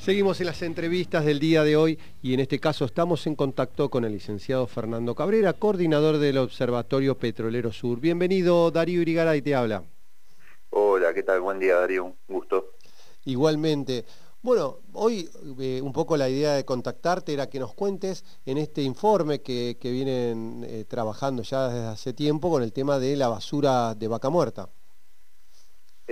Seguimos 0.00 0.40
en 0.40 0.46
las 0.46 0.62
entrevistas 0.62 1.26
del 1.26 1.38
día 1.38 1.62
de 1.62 1.76
hoy 1.76 1.98
y 2.22 2.32
en 2.32 2.40
este 2.40 2.58
caso 2.58 2.86
estamos 2.86 3.26
en 3.26 3.36
contacto 3.36 3.90
con 3.90 4.06
el 4.06 4.12
licenciado 4.12 4.66
Fernando 4.66 5.14
Cabrera, 5.14 5.52
coordinador 5.52 6.16
del 6.16 6.38
Observatorio 6.38 7.18
Petrolero 7.18 7.70
Sur. 7.70 8.00
Bienvenido, 8.00 8.70
Darío 8.70 9.02
Irigaray 9.02 9.42
te 9.42 9.54
habla. 9.54 9.84
Hola, 10.70 11.12
¿qué 11.12 11.22
tal? 11.22 11.42
Buen 11.42 11.58
día, 11.58 11.76
Darío. 11.76 12.06
Un 12.06 12.16
gusto. 12.26 12.70
Igualmente. 13.26 14.06
Bueno, 14.40 14.78
hoy 14.94 15.28
eh, 15.58 15.82
un 15.82 15.92
poco 15.92 16.16
la 16.16 16.30
idea 16.30 16.54
de 16.54 16.64
contactarte 16.64 17.34
era 17.34 17.50
que 17.50 17.58
nos 17.58 17.74
cuentes 17.74 18.24
en 18.46 18.56
este 18.56 18.80
informe 18.80 19.42
que, 19.42 19.76
vienen 19.82 20.64
eh, 20.66 20.86
trabajando 20.88 21.42
ya 21.42 21.68
desde 21.68 21.88
hace 21.88 22.14
tiempo 22.14 22.48
con 22.48 22.62
el 22.62 22.72
tema 22.72 22.98
de 22.98 23.16
la 23.16 23.28
basura 23.28 23.94
de 23.94 24.08
vaca 24.08 24.30
muerta. 24.30 24.70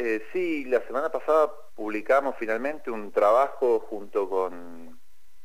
Eh, 0.01 0.23
sí, 0.33 0.65
la 0.67 0.81
semana 0.87 1.11
pasada 1.11 1.51
publicamos 1.75 2.37
finalmente 2.39 2.89
un 2.89 3.11
trabajo 3.11 3.81
junto 3.81 4.31
con 4.31 4.97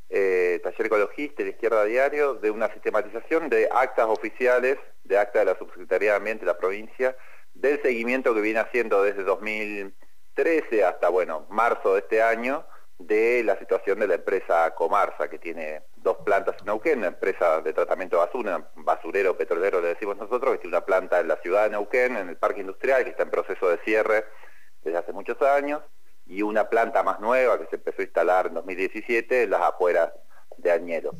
eh, 0.10 0.62
Taller 0.64 0.86
Ecologista 0.86 1.42
y 1.42 1.46
la 1.46 1.52
Izquierda 1.54 1.84
Diario 1.86 2.36
de 2.36 2.52
una 2.52 2.72
sistematización 2.72 3.50
de 3.50 3.68
actas 3.72 4.06
oficiales, 4.06 4.78
de 5.06 5.18
acta 5.18 5.40
de 5.40 5.46
la 5.46 5.58
Subsecretaría 5.58 6.12
de 6.12 6.18
Ambiente 6.18 6.46
de 6.46 6.52
la 6.52 6.60
provincia, 6.60 7.18
del 7.56 7.82
seguimiento 7.82 8.36
que 8.36 8.42
viene 8.42 8.60
haciendo 8.60 9.02
desde 9.02 9.24
2013 9.24 10.86
hasta, 10.86 11.10
bueno, 11.10 11.48
marzo 11.50 11.96
de 11.96 12.02
este 12.02 12.22
año, 12.22 12.64
de 13.00 13.44
la 13.44 13.58
situación 13.58 14.02
de 14.02 14.08
la 14.08 14.16
empresa 14.16 14.72
Comarsa, 14.76 15.32
que 15.32 15.40
tiene 15.40 15.82
dos 15.96 16.18
plantas 16.18 16.58
en 16.60 16.68
Neuquén, 16.68 17.00
una 17.00 17.08
empresa 17.08 17.60
de 17.62 17.74
tratamiento 17.74 18.18
de 18.18 18.26
basura, 18.28 18.70
basurero 18.76 19.36
petrolero 19.36 19.82
le 19.82 19.88
decimos 19.88 20.16
nosotros, 20.18 20.52
que 20.54 20.60
tiene 20.60 20.78
una 20.78 20.86
planta 20.86 21.20
en 21.20 21.28
la 21.28 21.38
ciudad 21.38 21.64
de 21.64 21.72
Neuquén, 21.72 22.18
en 22.18 22.30
el 22.30 22.38
parque 22.38 22.62
industrial, 22.62 23.04
que 23.04 23.10
está 23.10 23.24
en 23.24 23.32
proceso 23.32 23.68
de 23.68 23.80
cierre 23.80 24.26
muchos 25.24 25.42
años, 25.42 25.82
y 26.26 26.42
una 26.42 26.70
planta 26.70 27.02
más 27.02 27.20
nueva 27.20 27.58
que 27.60 27.68
se 27.68 27.78
empezó 27.78 28.02
a 28.02 28.06
instalar 28.06 28.48
en 28.48 28.56
2017 28.56 29.44
en 29.44 29.50
las 29.50 29.62
afueras 29.62 30.12
de 30.58 30.72
Añelo. 30.72 31.12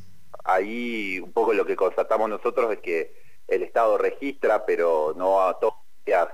Ahí 0.44 1.20
un 1.20 1.32
poco 1.32 1.54
lo 1.54 1.66
que 1.66 1.76
constatamos 1.76 2.30
nosotros 2.30 2.72
es 2.74 2.80
que 2.80 3.16
el 3.48 3.64
Estado 3.64 3.98
registra, 3.98 4.66
pero 4.66 5.14
no 5.16 5.42
a 5.42 5.58
todas 5.60 6.30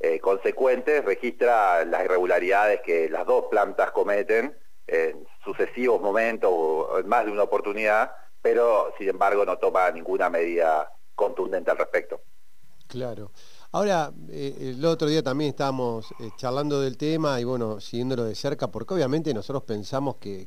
eh, 0.00 0.18
consecuentes, 0.18 1.04
registra 1.04 1.84
las 1.84 2.04
irregularidades 2.04 2.80
que 2.80 3.08
las 3.08 3.24
dos 3.24 3.46
plantas 3.50 3.92
cometen 3.92 4.56
en 4.88 5.26
sucesivos 5.44 6.00
momentos 6.00 6.50
o 6.52 6.98
en 6.98 7.08
más 7.08 7.24
de 7.24 7.30
una 7.30 7.44
oportunidad, 7.44 8.12
pero 8.40 8.92
sin 8.98 9.08
embargo 9.08 9.44
no 9.44 9.58
toma 9.58 9.90
ninguna 9.92 10.28
medida 10.28 10.90
contundente 11.14 11.70
al 11.70 11.78
respecto. 11.78 12.20
Claro. 12.88 13.30
Ahora, 13.74 14.12
eh, 14.28 14.74
el 14.76 14.84
otro 14.84 15.08
día 15.08 15.22
también 15.22 15.48
estábamos 15.48 16.12
eh, 16.20 16.28
charlando 16.36 16.78
del 16.78 16.98
tema 16.98 17.40
y 17.40 17.44
bueno, 17.44 17.80
siguiéndolo 17.80 18.24
de 18.24 18.34
cerca, 18.34 18.70
porque 18.70 18.92
obviamente 18.92 19.32
nosotros 19.32 19.62
pensamos 19.62 20.16
que, 20.16 20.46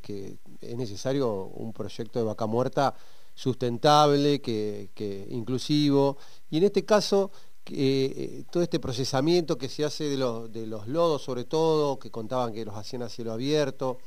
es 0.62 0.78
necesario 0.78 1.46
un 1.46 1.74
proyecto 1.74 2.20
de 2.20 2.26
vaca 2.26 2.46
muerta 2.46 2.94
sustentable, 3.34 4.42
que, 4.42 5.28
inclusivo, 5.32 6.18
y 6.52 6.58
en 6.58 6.66
este 6.66 6.86
caso 6.86 7.32
eh, 7.66 8.44
todo 8.52 8.62
este 8.62 8.80
procesamiento 8.80 9.58
que 9.58 9.70
se 9.70 9.84
hace 9.84 10.04
de, 10.04 10.18
de, 10.50 10.68
los 10.68 10.88
lodos 10.88 11.24
sobre 11.24 11.46
todo, 11.46 11.98
que 11.98 12.12
contaban 12.12 12.54
que 12.54 12.64
los 12.64 12.76
hacían 12.76 13.02
a 13.02 13.10
cielo 13.10 13.34
abierto, 13.34 13.98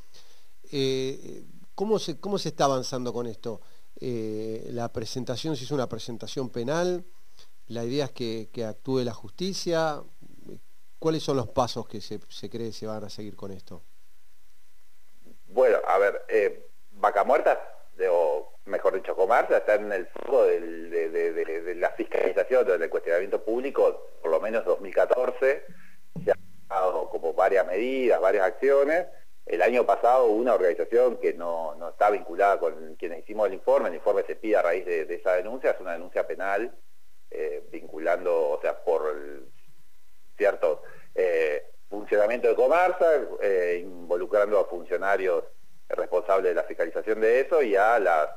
¿cómo, 1.74 1.98
se, 1.98 2.20
¿cómo 2.20 2.38
se 2.38 2.50
está 2.50 2.66
avanzando 2.66 3.12
con 3.12 3.26
esto? 3.26 3.60
la 4.00 4.92
presentación, 4.92 5.56
se 5.56 5.64
hizo 5.64 5.74
una 5.74 5.88
presentación 5.88 6.50
penal, 6.50 7.04
la 7.68 7.84
idea 7.84 8.06
es 8.06 8.12
que, 8.12 8.64
actúe 8.64 9.00
la 9.00 9.12
justicia. 9.12 10.02
¿Cuáles 10.98 11.22
son 11.22 11.36
los 11.36 11.48
pasos 11.48 11.86
que 11.86 12.00
se, 12.00 12.18
cree 12.50 12.72
se 12.72 12.86
van 12.86 13.04
a 13.04 13.10
seguir 13.10 13.36
con 13.36 13.52
esto? 13.52 13.82
Bueno, 15.46 15.78
a 15.86 15.98
ver, 15.98 16.22
eh, 16.28 16.68
Vaca 16.92 17.24
Muerta, 17.24 17.60
o 18.10 18.52
mejor 18.64 18.94
dicho, 18.94 19.14
Comarsa, 19.14 19.58
está 19.58 19.74
en 19.76 19.92
el 19.92 20.06
foco 20.06 20.44
de, 20.44 21.76
la 21.76 21.90
fiscalización, 21.90 22.66
del 22.66 22.90
cuestionamiento 22.90 23.44
público, 23.44 24.08
por 24.20 24.30
lo 24.30 24.40
menos 24.40 24.64
2014. 24.64 25.64
Se 26.24 26.30
han 26.30 26.38
dado 26.68 27.08
como 27.10 27.32
varias 27.32 27.66
medidas, 27.66 28.20
varias 28.20 28.46
acciones. 28.46 29.06
El 29.46 29.62
año 29.62 29.86
pasado 29.86 30.26
una 30.26 30.54
organización 30.54 31.16
que 31.18 31.32
no, 31.32 31.76
está 31.88 32.10
vinculada 32.10 32.58
con 32.58 32.96
quienes 32.96 33.20
hicimos 33.20 33.46
el 33.46 33.54
informe, 33.54 33.88
el 33.88 33.94
informe 33.94 34.22
se 34.24 34.36
pide 34.36 34.56
a 34.56 34.62
raíz 34.62 34.84
de, 34.84 35.14
esa 35.14 35.34
denuncia, 35.34 35.70
es 35.70 35.80
una 35.80 35.92
denuncia 35.92 36.26
penal 36.26 36.74
eh, 37.30 37.62
vinculando, 37.70 38.50
o 38.50 38.60
sea, 38.60 38.82
por 38.82 39.10
el 39.10 39.48
cierto 40.36 40.82
eh, 41.14 41.70
funcionamiento 41.90 42.48
de 42.48 42.54
Comarsa, 42.54 43.06
eh, 43.42 43.80
involucrando 43.82 44.58
a 44.58 44.64
funcionarios 44.66 45.44
responsables 45.88 46.50
de 46.50 46.54
la 46.54 46.64
fiscalización 46.64 47.20
de 47.20 47.40
eso 47.40 47.62
y 47.62 47.76
a 47.76 47.98
las, 47.98 48.30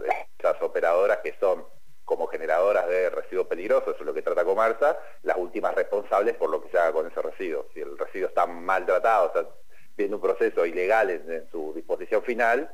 operadoras 0.61 1.19
que 1.19 1.35
son 1.39 1.65
como 2.03 2.27
generadoras 2.27 2.87
de 2.87 3.09
residuos 3.09 3.47
peligrosos, 3.47 3.93
eso 3.93 3.99
es 3.99 4.05
lo 4.05 4.13
que 4.13 4.21
trata 4.21 4.43
Comarsa, 4.43 4.97
las 5.23 5.37
últimas 5.37 5.73
responsables 5.75 6.35
por 6.35 6.49
lo 6.49 6.61
que 6.61 6.69
se 6.69 6.77
haga 6.77 6.91
con 6.91 7.07
ese 7.07 7.21
residuo. 7.21 7.67
Si 7.73 7.79
el 7.79 7.97
residuo 7.97 8.27
está 8.27 8.45
maltratado, 8.45 9.27
está 9.27 9.47
viendo 9.95 10.17
un 10.17 10.21
proceso 10.21 10.65
ilegal 10.65 11.09
en, 11.09 11.47
su 11.49 11.71
disposición 11.73 12.23
final, 12.23 12.69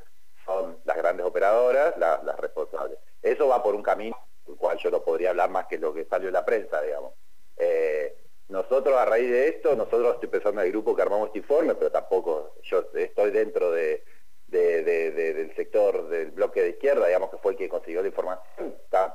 son 0.45 0.79
las 0.85 0.97
grandes 0.97 1.25
operadoras 1.25 1.95
las 1.97 2.39
responsables. 2.39 2.97
Eso 3.21 3.47
va 3.47 3.61
por 3.61 3.75
un 3.75 3.83
camino 3.83 4.17
el 4.49 4.55
cual 4.55 4.77
yo 4.77 4.89
no 4.91 5.03
podría 5.03 5.31
hablar 5.31 5.49
más 5.49 5.67
que 5.67 5.77
lo 5.77 5.93
que 5.93 6.05
salió 6.05 6.27
en 6.27 6.33
la 6.33 6.45
prensa, 6.45 6.81
digamos. 6.81 7.13
Eh, 7.57 8.15
nosotros 8.49 8.95
a 8.95 9.05
raíz 9.05 9.29
de 9.29 9.49
esto, 9.49 9.75
nosotros 9.75 10.15
estoy 10.15 10.29
pensando 10.29 10.61
en 10.61 10.67
el 10.67 10.71
grupo 10.71 10.95
que 10.95 11.01
armamos 11.01 11.27
este 11.27 11.39
informe, 11.39 11.75
pero 11.75 11.91
tampoco 11.91 12.55
yo 12.63 12.89
estoy 12.93 13.31
dentro 13.31 13.71
de, 13.71 14.03
del 14.47 15.53
sector 15.55 16.07
del 16.07 16.31
bloque 16.31 16.61
de 16.61 16.69
izquierda, 16.69 17.07
digamos 17.07 17.29
que 17.29 17.37
fue 17.37 17.51
el 17.51 17.57
que 17.57 17.67
consiguió 17.67 18.01
la 18.01 18.07
información, 18.07 18.75
estaba 18.83 19.13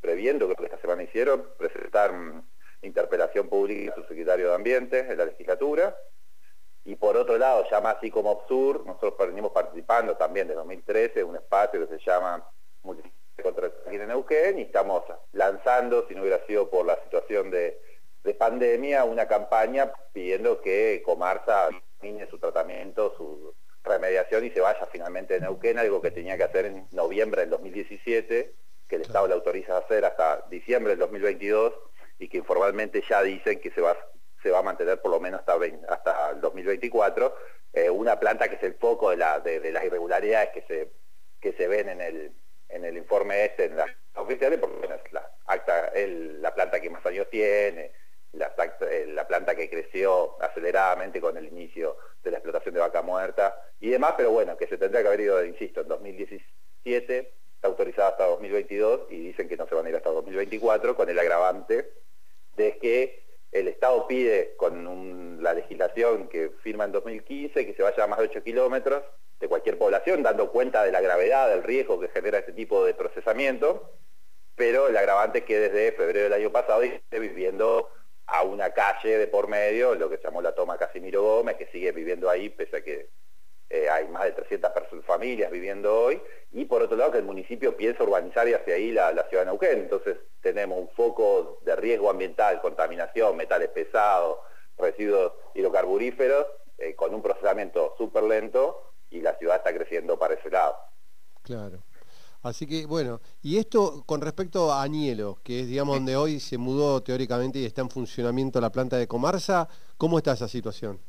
previendo, 0.00 0.46
creo 0.46 0.56
que 0.56 0.64
esta 0.66 0.80
semana 0.80 1.02
hicieron, 1.02 1.44
presentar 1.58 2.12
interpelación 2.82 3.48
pública 3.48 3.92
a 3.92 3.94
su 3.96 4.04
secretario 4.04 4.48
de 4.48 4.54
Ambiente 4.54 5.00
en 5.00 5.18
la 5.18 5.24
legislatura. 5.24 5.96
Y 6.84 6.94
por 6.96 7.16
otro 7.16 7.36
lado, 7.36 7.64
ya 7.70 7.80
más 7.80 7.96
así 7.96 8.10
como 8.10 8.30
Obsur, 8.30 8.86
nosotros 8.86 9.28
venimos 9.28 9.52
participando 9.52 10.16
también 10.16 10.48
de 10.48 10.54
2013 10.54 11.20
en 11.20 11.26
un 11.26 11.36
espacio 11.36 11.86
que 11.86 11.98
se 11.98 12.04
llama 12.04 12.48
contra 13.42 13.66
el 13.66 14.00
en 14.00 14.08
Neuquén 14.08 14.58
y 14.58 14.62
estamos 14.62 15.04
lanzando, 15.32 16.06
si 16.08 16.14
no 16.14 16.22
hubiera 16.22 16.44
sido 16.46 16.68
por 16.70 16.86
la 16.86 17.00
situación 17.04 17.50
de, 17.50 17.80
pandemia, 18.38 19.04
una 19.04 19.26
campaña 19.26 19.90
pidiendo 20.12 20.60
que 20.60 21.02
Comarsa 21.02 21.70
termine 21.98 22.28
su 22.28 22.38
tratamiento, 22.38 23.14
su 23.16 23.54
remediación 23.82 24.44
y 24.44 24.50
se 24.50 24.60
vaya 24.60 24.86
finalmente 24.92 25.32
de 25.32 25.40
Neuquén, 25.40 25.78
algo 25.78 26.02
que 26.02 26.10
tenía 26.10 26.36
que 26.36 26.42
hacer 26.42 26.66
en 26.66 26.86
noviembre 26.92 27.40
del 27.40 27.50
2017, 27.50 28.54
que 28.86 28.96
el 28.96 29.02
Estado 29.02 29.28
le 29.28 29.34
autoriza 29.34 29.76
a 29.76 29.78
hacer 29.78 30.04
hasta 30.04 30.44
diciembre 30.50 30.90
del 30.90 30.98
2022 30.98 31.72
y 32.18 32.28
que 32.28 32.36
informalmente 32.36 33.02
ya 33.08 33.22
dicen 33.22 33.60
que 33.60 33.70
se 33.70 33.80
va, 33.80 33.96
a 34.54 34.62
mantener 34.62 35.00
por 35.00 35.10
lo 35.10 35.20
menos 35.20 35.40
hasta, 35.40 35.54
hasta 35.88 36.30
el 36.32 36.42
2024, 36.42 37.34
eh, 37.72 37.88
una 37.88 38.20
planta 38.20 38.48
que 38.48 38.56
es 38.56 38.62
el 38.62 38.74
foco 38.74 39.08
de, 39.08 39.16
la, 39.16 39.40
de, 39.40 39.72
las 39.72 39.84
irregularidades 39.84 40.50
que 41.40 41.52
se 41.52 41.66
ven 41.66 41.88
en 41.88 42.02
el, 42.02 42.32
en 42.68 42.84
el 42.84 42.96
informe 42.96 43.44
este, 43.44 43.66
en 43.66 43.76
las 43.76 43.90
oficiales, 44.14 44.58
porque 44.58 44.86
es 44.86 45.12
la, 46.40 46.54
planta 46.54 46.80
que 46.80 46.90
más 46.90 47.04
años 47.06 47.28
tiene, 47.30 47.92
la, 48.32 48.54
la 49.06 49.26
planta 49.26 49.54
que 49.54 49.70
creció 49.70 50.40
aceleradamente 50.42 51.20
con 51.20 51.36
el 51.36 51.46
inicio 51.46 51.96
de 52.22 52.30
la 52.30 52.38
explotación 52.38 52.74
de 52.74 52.80
vaca 52.80 53.02
muerta 53.02 53.54
y 53.80 53.90
demás, 53.90 54.14
pero 54.16 54.30
bueno, 54.30 54.56
que 54.56 54.66
se 54.66 54.76
tendría 54.76 55.02
que 55.02 55.08
haber 55.08 55.20
ido, 55.20 55.44
insisto, 55.44 55.80
en 55.80 55.88
2017, 55.88 57.32
está 57.54 57.68
autorizada 57.68 58.10
hasta 58.10 58.26
2022 58.26 59.06
y 59.10 59.18
dicen 59.28 59.48
que 59.48 59.56
no 59.56 59.66
se 59.66 59.74
van 59.74 59.86
a 59.86 59.88
ir 59.88 59.96
hasta 59.96 60.10
2024 60.10 60.94
con 60.94 61.08
el 61.08 61.18
agravante 61.18 61.90
de 62.56 62.78
que 62.78 63.24
el 63.50 63.68
Estado 63.68 64.06
pide 64.06 64.54
con 64.56 65.42
la 65.42 65.54
legislación 65.54 66.28
que 66.28 66.50
firma 66.62 66.84
en 66.84 66.92
2015 66.92 67.66
que 67.66 67.74
se 67.74 67.82
vaya 67.82 68.04
a 68.04 68.06
más 68.06 68.18
de 68.18 68.26
8 68.26 68.42
kilómetros 68.44 69.02
de 69.40 69.48
cualquier 69.48 69.78
población, 69.78 70.22
dando 70.22 70.50
cuenta 70.50 70.82
de 70.84 70.92
la 70.92 71.00
gravedad 71.00 71.48
del 71.48 71.62
riesgo 71.62 72.00
que 72.00 72.08
genera 72.08 72.38
este 72.38 72.52
tipo 72.52 72.84
de 72.84 72.94
procesamiento, 72.94 73.92
pero 74.56 74.88
el 74.88 74.96
agravante 74.96 75.38
es 75.38 75.44
que 75.44 75.58
desde 75.58 75.92
febrero 75.92 76.24
del 76.24 76.32
año 76.32 76.50
pasado 76.50 76.82
esté 76.82 77.20
viviendo 77.20 77.88
a 78.26 78.42
una 78.42 78.70
calle 78.70 79.16
de 79.16 79.26
por 79.28 79.48
medio, 79.48 79.94
lo 79.94 80.10
que 80.10 80.18
llamó 80.22 80.42
la 80.42 80.54
toma 80.54 80.76
Casimiro 80.76 81.22
Gómez, 81.22 81.56
que 81.56 81.66
sigue 81.68 81.92
viviendo 81.92 82.28
ahí, 82.28 82.48
pese 82.48 82.78
a 82.78 82.80
que 82.82 83.08
eh, 83.70 83.88
hay 83.88 84.08
más 84.08 84.24
de 84.24 84.32
300 84.32 84.72
familias 85.06 85.50
viviendo 85.50 85.94
hoy, 85.94 86.20
y 86.52 86.64
por 86.64 86.82
otro 86.82 86.96
lado 86.96 87.12
que 87.12 87.18
el 87.18 87.24
municipio 87.24 87.76
piensa 87.76 88.02
urbanizar 88.02 88.48
y 88.48 88.54
hacia 88.54 88.74
ahí 88.74 88.90
la, 88.90 89.12
ciudad 89.28 89.44
de 89.44 89.46
Neuquén. 89.46 89.78
Entonces 89.78 90.16
tenemos 90.42 90.78
un 90.78 90.88
foco 90.90 91.60
de 91.64 91.76
riesgo 91.76 92.10
ambiental, 92.10 92.60
contaminación, 92.60 93.36
metales 93.36 93.68
pesados, 93.68 94.38
residuos 94.76 95.32
hidrocarburíferos, 95.54 96.46
eh, 96.78 96.94
con 96.94 97.14
un 97.14 97.22
procesamiento 97.22 97.94
súper 97.96 98.24
lento 98.24 98.88
y 99.10 99.20
la 99.20 99.36
ciudad 99.36 99.56
está 99.56 99.74
creciendo 99.74 100.18
para 100.18 100.34
ese 100.34 100.50
lado. 100.50 100.76
Claro. 101.42 101.82
Así 102.42 102.66
que, 102.66 102.86
bueno, 102.86 103.20
y 103.42 103.58
esto 103.58 104.04
con 104.06 104.20
respecto 104.20 104.72
a 104.72 104.82
Añelo, 104.82 105.38
que 105.42 105.60
es, 105.60 105.66
digamos, 105.66 105.96
donde 105.96 106.16
hoy 106.16 106.38
se 106.38 106.56
mudó 106.56 107.02
teóricamente 107.02 107.58
y 107.58 107.66
está 107.66 107.82
en 107.82 107.90
funcionamiento 107.90 108.60
la 108.60 108.70
planta 108.70 108.96
de 108.96 109.08
Comarsa, 109.08 109.68
¿cómo 109.96 110.18
está 110.18 110.32
esa 110.32 110.46
situación? 110.46 111.00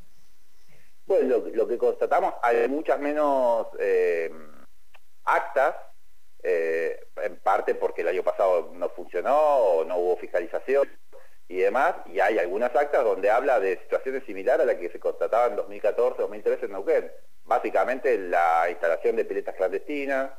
Bueno, 1.06 1.38
lo, 1.54 1.68
que 1.68 1.78
constatamos, 1.78 2.34
hay 2.42 2.68
muchas 2.68 3.00
menos 3.00 3.68
eh, 3.80 4.32
actas, 5.24 5.76
eh, 6.42 7.08
en 7.24 7.38
parte 7.38 7.76
porque 7.76 8.02
el 8.02 8.08
año 8.08 8.24
pasado 8.24 8.72
no 8.74 8.90
funcionó 8.90 9.38
o 9.38 9.86
no 9.86 9.98
hubo 9.98 10.18
fiscalización 10.18 10.88
y 11.48 11.58
demás, 11.58 11.96
y 12.06 12.20
hay 12.20 12.38
algunas 12.38 12.76
actas 12.76 13.04
donde 13.04 13.30
habla 13.30 13.60
de 13.60 13.80
situaciones 13.80 14.24
similares 14.26 14.62
a 14.62 14.66
las 14.66 14.76
que 14.76 14.90
se 14.90 15.00
constataban 15.00 15.52
en 15.52 15.58
2014, 15.58 16.22
2013 16.22 16.66
en 16.66 16.72
Neuquén. 16.72 17.12
Básicamente 17.50 18.16
la 18.16 18.68
instalación 18.70 19.16
de 19.16 19.26
piletas 19.26 19.56
clandestinas, 19.56 20.30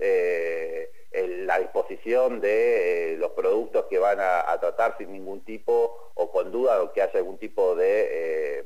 eh, 0.00 0.90
la 1.12 1.60
disposición 1.60 2.40
de 2.40 3.12
eh, 3.12 3.16
los 3.18 3.30
productos 3.30 3.86
que 3.88 4.00
van 4.00 4.18
a, 4.20 4.58
tratar 4.58 4.98
sin 4.98 5.12
ningún 5.12 5.44
tipo 5.44 6.10
o 6.14 6.32
con 6.32 6.50
duda 6.50 6.82
o 6.82 6.92
que 6.92 7.02
haya 7.02 7.20
algún 7.20 7.38
tipo 7.38 7.76
de 7.76 8.08
eh, 8.10 8.64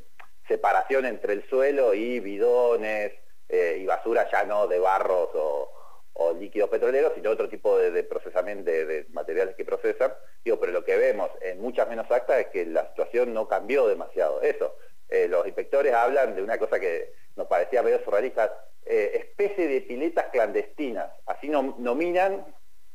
separación 0.49 1.05
entre 1.05 1.35
el 1.35 1.47
suelo 1.50 1.93
y 1.93 2.20
bidones 2.20 3.12
y 3.50 3.85
basura 3.85 4.31
ya 4.31 4.44
no 4.44 4.67
de 4.67 4.79
barros 4.79 5.29
o, 5.35 5.76
líquidos 6.38 6.70
petroleros, 6.70 7.12
sino 7.14 7.31
otro 7.31 7.49
tipo 7.50 7.76
de, 7.76 8.02
procesamiento 8.05 8.70
de, 8.70 9.06
materiales 9.11 9.56
que 9.56 9.64
procesan. 9.64 10.14
Digo, 10.43 10.58
pero 10.58 10.73
lo 10.73 10.85
que 10.85 10.97
vemos 10.97 11.29
en 11.43 11.61
muchas 11.61 11.88
menos 11.88 12.11
actas 12.11 12.38
es 12.38 12.47
que 12.47 12.64
la 12.64 12.88
situación 12.88 13.35
no 13.35 13.49
cambió 13.49 13.87
demasiado. 13.87 14.41
Eso, 14.41 14.75
los 15.29 15.47
inspectores 15.47 15.93
hablan 15.93 16.35
de 16.35 16.43
una 16.43 16.59
cosa 16.59 16.79
que 16.79 17.12
nos 17.37 17.47
parecía 17.47 17.83
medio 17.83 18.03
surrealista, 18.05 18.53
eh, 18.87 19.12
especie 19.15 19.69
de 19.69 19.81
piletas 19.83 20.27
clandestinas. 20.33 21.11
Así 21.27 21.49
nominan 21.49 22.45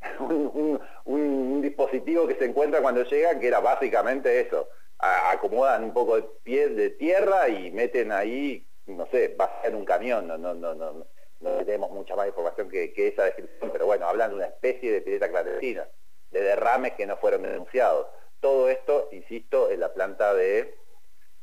un, 0.19 1.61
dispositivo 1.61 2.27
que 2.27 2.35
se 2.35 2.45
encuentra 2.45 2.81
cuando 2.81 3.03
llegan, 3.03 3.39
que 3.39 3.47
era 3.47 3.59
básicamente 3.59 4.39
eso. 4.39 4.69
acomodan 4.99 5.83
un 5.83 5.93
poco 5.93 6.15
de 6.17 6.23
pies 6.43 6.75
de 6.75 6.91
tierra 6.91 7.49
y 7.49 7.71
meten 7.71 8.11
ahí, 8.11 8.65
no 8.85 9.07
sé, 9.07 9.35
en 9.63 9.75
un 9.75 9.85
camión, 9.85 10.27
no, 10.27 10.37
no, 10.37 10.53
no, 10.53 10.75
no, 10.75 11.05
no 11.39 11.65
tenemos 11.65 11.91
mucha 11.91 12.15
más 12.15 12.27
información 12.27 12.69
que, 12.69 12.93
esa 12.95 13.23
descripción, 13.23 13.71
pero 13.71 13.85
bueno, 13.87 14.07
hablan 14.07 14.31
de 14.31 14.35
una 14.37 14.45
especie 14.45 14.91
de 14.91 15.01
pileta 15.01 15.29
clandestina, 15.29 15.87
de 16.31 16.41
derrames 16.41 16.93
que 16.93 17.07
no 17.07 17.17
fueron 17.17 17.43
denunciados. 17.43 18.07
Todo 18.39 18.69
esto, 18.69 19.09
insisto, 19.11 19.71
en 19.71 19.79
la 19.79 19.93
planta 19.93 20.33
de 20.33 20.75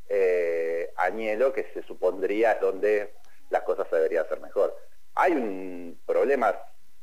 eh, 0.08 0.92
Añelo, 0.96 1.52
que 1.52 1.66
se 1.74 1.82
supondría 1.82 2.56
donde 2.56 3.14
las 3.50 3.62
cosas 3.62 3.86
se 3.88 3.96
deberían 3.96 4.24
hacer 4.24 4.40
mejor. 4.40 4.76
Hay 5.14 5.32
un 5.32 5.98
problema 6.06 6.58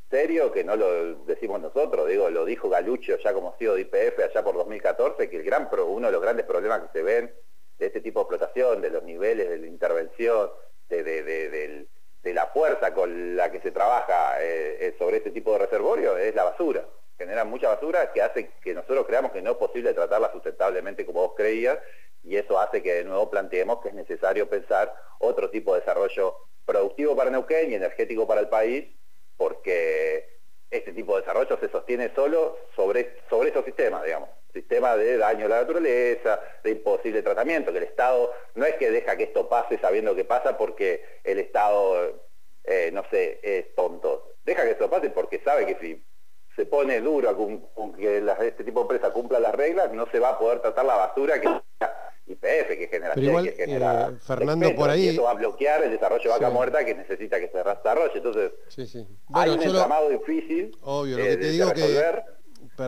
serio 0.10 0.52
que 0.52 0.64
no 0.64 0.76
lo 0.76 1.16
decimos 1.26 1.62
nosotros, 1.62 2.08
digo, 2.08 2.30
lo 2.30 2.46
dijo 2.46 2.70
Galucho 2.70 3.18
ya 3.18 3.34
como 3.34 3.56
CEO 3.60 3.76
de 3.76 3.82
IPF 3.82 4.20
allá 4.20 4.44
por 4.44 4.56
2014, 4.56 5.30
que 5.30 5.38
el 5.38 5.44
gran 5.44 5.70
uno 5.72 6.08
de 6.08 6.14
los 6.14 6.22
grandes 6.22 6.46
problemas 6.46 6.82
que 6.82 7.00
se 7.00 7.04
ven 7.04 7.32
de 7.78 7.86
este 7.86 8.02
tipo 8.02 8.20
de 8.20 8.24
explotación, 8.24 8.82
de 8.82 8.90
los 8.90 9.04
niveles 9.04 9.50
de 9.50 9.58
la 9.58 9.68
intervención, 9.68 10.50
de, 10.90 11.88
la 12.24 12.48
fuerza 12.48 12.94
con 12.94 13.36
la 13.36 13.52
que 13.52 13.62
se 13.62 13.72
trabaja 13.72 14.42
eh, 14.42 14.88
eh, 14.88 14.96
sobre 14.98 15.18
este 15.18 15.32
tipo 15.32 15.54
de 15.54 15.60
reservorio, 15.60 16.18
es 16.18 16.36
la 16.36 16.44
basura. 16.44 16.86
Generan 17.18 17.50
mucha 17.50 17.70
basura 17.70 18.12
que 18.12 18.22
hace 18.22 18.52
que 18.62 18.74
nosotros 18.74 19.06
creamos 19.06 19.32
que 19.32 19.42
no 19.42 19.52
es 19.52 19.58
posible 19.58 19.94
tratarla 19.94 20.32
sustentablemente 20.32 21.06
como 21.06 21.22
vos 21.22 21.34
creías 21.36 21.78
y 22.30 22.38
eso 22.38 22.60
hace 22.60 22.84
que 22.84 22.94
de 22.94 23.04
nuevo 23.06 23.32
planteemos 23.32 23.82
que 23.82 23.90
es 23.90 23.96
necesario 23.96 24.48
pensar 24.48 24.94
otro 25.18 25.50
tipo 25.50 25.74
de 25.74 25.80
desarrollo 25.80 26.38
productivo 26.64 27.16
para 27.16 27.32
Neuquén 27.32 27.72
y 27.72 27.74
energético 27.74 28.28
para 28.28 28.42
el 28.42 28.50
país, 28.50 28.86
porque 29.36 30.38
este 30.70 30.94
tipo 30.94 31.16
de 31.16 31.22
desarrollo 31.22 31.58
se 31.60 31.70
sostiene 31.70 32.14
solo 32.14 32.56
sobre, 32.76 33.16
sobre 33.32 33.50
esos 33.50 33.66
sistemas, 33.66 34.04
digamos, 34.04 34.30
sistemas 34.54 34.98
de 34.98 35.18
daño 35.18 35.48
a 35.48 35.50
la 35.50 35.62
naturaleza, 35.62 36.40
de 36.64 36.70
imposible 36.70 37.24
tratamiento, 37.24 37.72
que 37.72 37.80
el 37.80 37.86
Estado 37.86 38.32
no 38.54 38.64
es 38.66 38.76
que 38.76 38.92
deja 38.92 39.18
que 39.18 39.24
esto 39.24 39.50
pase 39.50 39.80
sabiendo 39.80 40.14
que 40.14 40.26
pasa 40.26 40.56
porque 40.56 41.04
el 41.24 41.40
Estado, 41.40 42.14
eh, 42.64 42.92
no 42.94 43.04
sé, 43.10 43.40
es 43.42 43.74
tonto, 43.74 44.36
deja 44.46 44.66
que 44.66 44.72
esto 44.72 44.88
pase 44.88 45.10
porque 45.10 45.42
sabe 45.44 45.66
que 45.66 45.80
si 45.82 46.06
se 46.56 46.68
pone 46.68 47.02
duro 47.02 47.36
con, 47.74 47.94
que 47.94 48.18
este 48.42 48.64
tipo 48.64 48.82
de 48.82 48.84
empresa 48.84 49.12
cumpla 49.12 49.40
las 49.40 49.56
reglas, 49.56 49.92
no 49.94 50.06
se 50.12 50.20
va 50.20 50.30
a 50.30 50.38
poder 50.38 50.60
tratar 50.60 50.86
la 50.86 50.96
basura 50.96 51.42
que 51.42 51.48
IPF, 52.30 52.68
que 52.78 52.88
genera, 52.90 53.14
que 53.16 53.54
genera 53.58 54.10
eh, 54.10 54.18
Fernando 54.20 54.76
por 54.76 54.90
ahí 54.90 55.10
eso 55.10 55.24
va 55.24 55.32
a 55.32 55.36
bloquear 55.36 55.84
el 55.84 55.92
desarrollo 55.92 56.24
de 56.24 56.30
vaca 56.30 56.50
muerta 56.50 56.86
que 56.86 56.96
necesita 56.96 57.40
que 57.40 57.50
se 57.50 57.58
desarrolle. 57.58 58.14
Entonces, 58.16 58.52
hay 59.34 59.50
un 59.50 59.62
entramado 59.62 60.10
difícil 60.10 60.72
obvio, 60.82 61.18
lo 61.18 61.24
que 61.24 61.38
te 61.38 61.50
digo 61.50 61.72
que, 61.74 61.82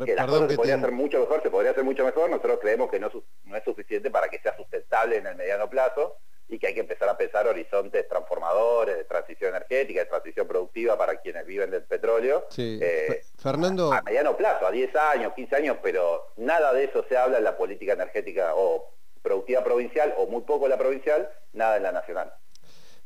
que 0.06 0.16
las 0.16 0.28
cosas 0.28 0.50
se 0.50 0.56
podría 0.56 0.76
hacer 0.76 0.92
mucho 0.92 1.20
mejor, 1.20 1.42
se 1.42 1.50
podría 1.50 1.72
hacer 1.72 1.84
mucho 1.84 2.06
mejor. 2.06 2.30
Nosotros 2.30 2.60
creemos 2.62 2.90
que 2.90 3.00
no, 3.00 3.10
no 3.46 3.58
es 3.58 3.64
suficiente 3.64 4.10
para 4.10 4.30
que 4.30 4.40
sea 4.40 4.56
sustentable 4.56 5.18
en 5.18 5.28
el 5.28 5.36
mediano 5.36 5.70
plazo 5.70 6.18
y 6.52 6.60
que 6.60 6.68
hay 6.68 6.74
que 6.74 6.82
empezar 6.82 7.08
a 7.08 7.18
pensar 7.18 7.48
horizontes 7.48 8.08
transformadores, 8.10 8.98
de 8.98 9.04
transición 9.06 9.56
energética, 9.56 10.02
de 10.02 10.06
transición 10.08 10.48
productiva 10.48 10.98
para 10.98 11.16
quienes 11.22 11.46
viven 11.46 11.72
del 11.72 11.84
petróleo. 11.84 12.46
Eh, 12.58 13.22
Fernando... 13.38 13.94
A, 13.94 14.02
mediano 14.02 14.36
plazo, 14.36 14.68
a 14.68 14.72
10 14.72 14.94
años, 14.98 15.34
15 15.34 15.56
años, 15.56 15.78
pero 15.82 16.34
nada 16.36 16.74
de 16.74 16.84
eso 16.84 17.06
se 17.08 17.16
habla 17.16 17.38
en 17.38 17.46
la 17.46 17.56
política 17.56 17.94
energética 17.94 18.54
o 18.56 18.94
productiva 19.22 19.64
provincial 19.64 20.14
o 20.18 20.28
muy 20.28 20.42
poco 20.42 20.68
la 20.68 20.78
provincial, 20.78 21.30
nada 21.54 21.78
en 21.78 21.84
la 21.84 21.92
nacional. 21.92 22.34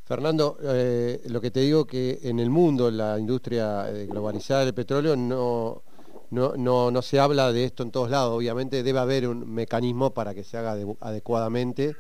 Fernando, 0.06 0.58
eh, 0.62 1.22
lo 1.26 1.42
que 1.42 1.50
te 1.50 1.62
digo 1.62 1.86
que 1.86 2.20
en 2.24 2.40
el 2.40 2.52
mundo, 2.52 2.92
la 2.92 3.18
industria 3.18 3.90
eh, 3.90 4.06
globalizada 4.06 4.64
del 4.64 4.74
petróleo, 4.76 5.16
no, 5.16 5.82
no, 6.30 6.56
no, 6.92 7.02
se 7.02 7.20
habla 7.20 7.52
de 7.52 7.66
esto 7.66 7.82
en 7.82 7.90
todos 7.90 8.12
lados. 8.12 8.36
Obviamente 8.38 8.84
debe 8.84 9.00
haber 9.00 9.28
un 9.28 9.52
mecanismo 9.52 10.14
para 10.14 10.36
que 10.36 10.44
se 10.44 10.58
haga 10.58 10.78
adecuadamente. 11.00 11.96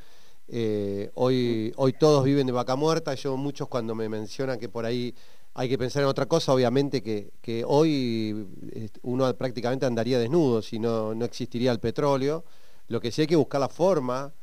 Eh, 0.47 1.09
hoy, 1.15 1.73
hoy 1.77 1.94
todos 1.94 2.23
viven 2.23 2.45
de 2.45 2.53
vaca 2.53 2.75
muerta, 2.75 3.15
yo 3.15 3.35
muchos 3.38 3.67
cuando 3.67 3.95
me 3.95 4.07
mencionan 4.07 4.59
que 4.59 4.69
por 4.69 4.85
ahí 4.85 5.15
hay 5.56 5.67
que 5.67 5.77
pensar 5.79 6.03
en 6.03 6.09
otra 6.09 6.27
cosa, 6.27 6.53
obviamente 6.53 7.01
que, 7.01 7.31
que 7.41 7.63
hoy 7.65 8.45
uno 9.01 9.34
prácticamente 9.36 9.88
andaría 9.88 10.19
desnudo 10.19 10.62
si 10.62 10.77
no, 10.77 11.15
no 11.15 11.25
existiría 11.25 11.72
el 11.72 11.79
petróleo. 11.79 12.43
Lo 12.88 13.00
que 13.01 13.12
sí 13.12 13.22
hay 13.22 13.27
que 13.27 13.36
buscar 13.36 13.62
la 13.62 13.70
forma 13.70 14.34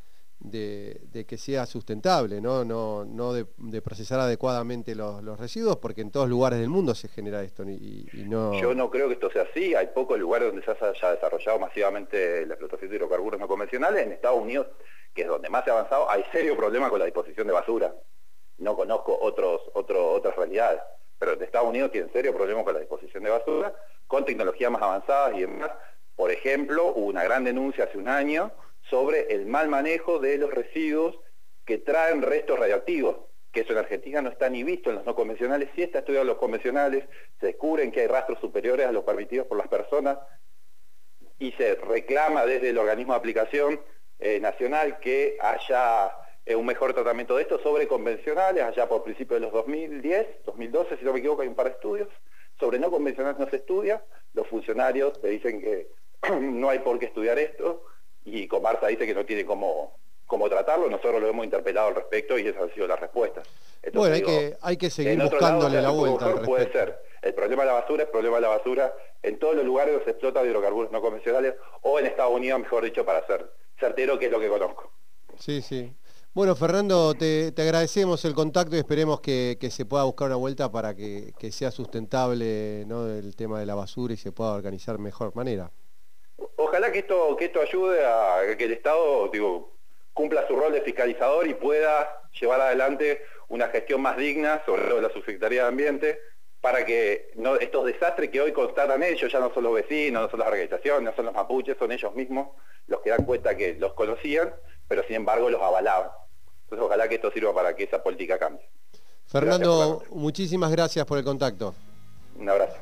de, 0.44 1.24
que 1.28 1.36
sea 1.36 1.66
sustentable, 1.66 2.40
no, 2.40 2.64
no, 2.64 3.04
no 3.04 3.32
de, 3.32 3.82
procesar 3.82 4.20
adecuadamente 4.20 4.94
los, 4.94 5.38
residuos, 5.38 5.76
porque 5.76 6.00
en 6.00 6.10
todos 6.10 6.28
lugares 6.28 6.58
del 6.58 6.68
mundo 6.68 6.94
se 6.94 7.08
genera 7.08 7.42
esto. 7.42 7.62
Y, 7.62 8.08
no... 8.26 8.60
Yo 8.60 8.74
no 8.74 8.90
creo 8.90 9.08
que 9.08 9.14
esto 9.14 9.30
sea 9.30 9.42
así. 9.42 9.74
Hay 9.74 9.88
pocos 9.88 10.18
lugares 10.18 10.48
donde 10.48 10.64
se 10.64 10.72
haya 10.72 11.12
desarrollado 11.12 11.58
masivamente 11.58 12.44
la 12.46 12.54
explotación 12.54 12.90
de 12.90 12.96
hidrocarburos 12.96 13.40
no 13.40 13.48
convencionales. 13.48 14.04
En 14.04 14.12
Estados 14.12 14.40
Unidos, 14.40 14.66
que 15.14 15.22
es 15.22 15.28
donde 15.28 15.48
más 15.48 15.64
se 15.64 15.70
ha 15.70 15.74
avanzado, 15.74 16.10
hay 16.10 16.24
serio 16.32 16.56
problema 16.56 16.90
con 16.90 16.98
la 16.98 17.04
disposición 17.04 17.46
de 17.46 17.52
basura. 17.52 17.94
No 18.58 18.76
conozco 18.76 19.18
otros, 19.20 19.62
otras 19.74 20.36
realidades. 20.36 20.80
Pero 21.18 21.34
en 21.34 21.42
Estados 21.42 21.68
Unidos 21.68 21.92
tienen 21.92 22.12
serio 22.12 22.34
problema 22.34 22.64
con 22.64 22.74
la 22.74 22.80
disposición 22.80 23.22
de 23.22 23.30
basura, 23.30 23.72
con 24.08 24.24
tecnologías 24.24 24.70
más 24.72 24.82
avanzadas 24.82 25.36
y 25.36 25.42
demás 25.42 25.70
por 26.16 26.30
ejemplo, 26.30 26.92
hubo 26.94 27.06
una 27.06 27.24
gran 27.24 27.44
denuncia 27.44 27.84
hace 27.84 27.98
un 27.98 28.08
año 28.08 28.52
sobre 28.90 29.32
el 29.34 29.46
mal 29.46 29.68
manejo 29.68 30.18
de 30.18 30.38
los 30.38 30.52
residuos 30.52 31.18
que 31.64 31.78
traen 31.78 32.22
restos 32.22 32.58
radioactivos, 32.58 33.16
que 33.52 33.60
eso 33.60 33.72
en 33.72 33.78
Argentina 33.78 34.22
no 34.22 34.30
está 34.30 34.48
ni 34.48 34.64
visto 34.64 34.90
en 34.90 34.96
los 34.96 35.06
no 35.06 35.14
convencionales, 35.14 35.68
sí 35.74 35.82
está 35.82 36.00
estudiado 36.00 36.22
en 36.22 36.28
los 36.28 36.38
convencionales, 36.38 37.04
se 37.38 37.46
descubren 37.46 37.92
que 37.92 38.00
hay 38.00 38.06
rastros 38.06 38.40
superiores 38.40 38.86
a 38.86 38.92
los 38.92 39.04
permitidos 39.04 39.46
por 39.46 39.58
las 39.58 39.68
personas 39.68 40.18
y 41.38 41.52
se 41.52 41.74
reclama 41.74 42.46
desde 42.46 42.70
el 42.70 42.78
organismo 42.78 43.12
de 43.12 43.18
aplicación 43.18 43.80
eh, 44.18 44.40
nacional 44.40 44.98
que 45.00 45.36
haya 45.40 46.12
eh, 46.44 46.54
un 46.54 46.66
mejor 46.66 46.94
tratamiento 46.94 47.36
de 47.36 47.42
esto 47.42 47.58
sobre 47.60 47.86
convencionales, 47.86 48.62
allá 48.62 48.88
por 48.88 49.02
principios 49.04 49.40
de 49.40 49.46
los 49.46 49.52
2010, 49.52 50.44
2012, 50.44 50.98
si 50.98 51.04
no 51.04 51.12
me 51.12 51.18
equivoco, 51.18 51.42
hay 51.42 51.48
un 51.48 51.54
par 51.54 51.66
de 51.66 51.72
estudios, 51.72 52.08
sobre 52.58 52.78
no 52.78 52.90
convencionales 52.90 53.38
no 53.38 53.48
se 53.48 53.56
estudia, 53.56 54.04
los 54.34 54.46
funcionarios 54.48 55.20
te 55.20 55.28
dicen 55.28 55.60
que 55.60 55.88
no 56.40 56.70
hay 56.70 56.78
por 56.80 56.98
qué 56.98 57.06
estudiar 57.06 57.38
esto 57.38 57.84
y 58.24 58.46
Comarsa 58.46 58.86
dice 58.86 59.06
que 59.06 59.14
no 59.14 59.24
tiene 59.24 59.44
cómo, 59.44 59.98
cómo 60.26 60.48
tratarlo, 60.48 60.88
nosotros 60.88 61.20
lo 61.20 61.28
hemos 61.28 61.44
interpelado 61.44 61.88
al 61.88 61.94
respecto 61.94 62.38
y 62.38 62.46
esas 62.46 62.62
han 62.62 62.74
sido 62.74 62.86
las 62.86 63.00
respuestas. 63.00 63.46
bueno, 63.92 64.14
hay, 64.14 64.22
que, 64.22 64.56
hay 64.60 64.76
que 64.76 64.90
seguir 64.90 65.20
buscándole 65.20 65.82
la 65.82 65.90
vuelta. 65.90 66.42
puede 66.42 66.70
ser. 66.72 67.02
El 67.22 67.34
problema 67.34 67.62
de 67.62 67.68
la 67.68 67.74
basura 67.74 68.04
es 68.04 68.08
problema 68.08 68.36
de 68.36 68.42
la 68.42 68.48
basura 68.48 68.94
en 69.22 69.38
todos 69.38 69.54
los 69.54 69.64
lugares 69.64 69.92
donde 69.92 70.04
se 70.04 70.10
explota 70.12 70.44
hidrocarburos 70.44 70.90
no 70.90 71.00
convencionales 71.00 71.54
o 71.82 71.98
en 71.98 72.06
Estados 72.06 72.32
Unidos, 72.34 72.60
mejor 72.60 72.84
dicho, 72.84 73.04
para 73.04 73.24
ser 73.26 73.52
certero, 73.78 74.18
que 74.18 74.26
es 74.26 74.32
lo 74.32 74.40
que 74.40 74.48
conozco. 74.48 74.90
Sí, 75.38 75.62
sí. 75.62 75.92
Bueno, 76.34 76.56
Fernando, 76.56 77.12
te, 77.14 77.52
agradecemos 77.58 78.24
el 78.24 78.32
contacto 78.32 78.74
y 78.74 78.78
esperemos 78.78 79.20
que, 79.20 79.58
se 79.70 79.84
pueda 79.84 80.04
buscar 80.04 80.28
una 80.28 80.36
vuelta 80.36 80.72
para 80.72 80.94
que, 80.94 81.32
sea 81.50 81.70
sustentable 81.70 82.84
¿no? 82.86 83.06
el 83.06 83.36
tema 83.36 83.60
de 83.60 83.66
la 83.66 83.74
basura 83.74 84.14
y 84.14 84.16
se 84.16 84.32
pueda 84.32 84.52
organizar 84.52 84.96
de 84.96 85.02
mejor 85.02 85.36
manera. 85.36 85.70
Ojalá 86.56 86.92
que 86.92 87.00
esto, 87.00 87.36
que 87.36 87.46
esto 87.46 87.60
ayude 87.60 88.04
a 88.04 88.56
que 88.56 88.64
el 88.64 88.72
Estado 88.72 89.28
digo, 89.28 89.72
cumpla 90.12 90.46
su 90.46 90.56
rol 90.56 90.72
de 90.72 90.82
fiscalizador 90.82 91.46
y 91.46 91.54
pueda 91.54 92.28
llevar 92.40 92.60
adelante 92.60 93.22
una 93.48 93.68
gestión 93.68 94.00
más 94.00 94.16
digna, 94.16 94.62
sobre 94.64 94.82
todo 94.82 94.96
de 94.96 95.02
la 95.02 95.10
Subsecretaría 95.10 95.62
de 95.62 95.68
Ambiente, 95.68 96.20
para 96.60 96.84
que 96.84 97.32
estos 97.60 97.86
desastres 97.86 98.30
que 98.30 98.40
hoy 98.40 98.52
constatan 98.52 99.02
ellos, 99.02 99.30
ya 99.30 99.40
no 99.40 99.52
son 99.52 99.64
los 99.64 99.74
vecinos, 99.74 100.22
no 100.22 100.30
son 100.30 100.40
las 100.40 100.48
organizaciones, 100.48 101.02
no 101.02 101.16
son 101.16 101.26
los 101.26 101.34
mapuches, 101.34 101.76
son 101.76 101.92
ellos 101.92 102.14
mismos 102.14 102.48
los 102.86 103.00
que 103.00 103.10
dan 103.10 103.24
cuenta 103.24 103.56
que 103.56 103.74
los 103.74 103.94
conocían, 103.94 104.54
pero 104.88 105.02
sin 105.04 105.16
embargo 105.16 105.50
los 105.50 105.60
avalaban. 105.60 106.10
Entonces 106.64 106.86
ojalá 106.86 107.08
que 107.08 107.16
esto 107.16 107.30
sirva 107.30 107.54
para 107.54 107.74
que 107.74 107.84
esa 107.84 108.02
política 108.02 108.38
cambie. 108.38 108.68
Fernando, 109.26 110.02
muchísimas 110.10 110.70
gracias 110.70 111.04
por 111.04 111.18
el 111.18 111.24
contacto. 111.24 111.74
Un 112.38 112.48
abrazo. 112.48 112.76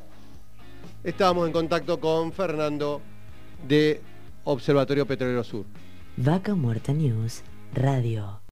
Estábamos 1.02 1.46
en 1.46 1.52
contacto 1.52 1.98
con 1.98 2.32
Fernando 2.32 3.00
de 3.66 4.00
Observatorio 4.44 5.06
Petrolero 5.06 5.44
Sur. 5.44 5.64
Vaca 6.16 6.54
Muerta 6.54 6.92
News 6.92 7.42
Radio. 7.74 8.40